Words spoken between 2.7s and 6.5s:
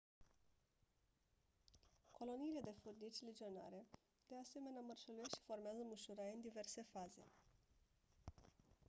furnici legionare de asemenea mărșăluiesc și formează mușuroaie în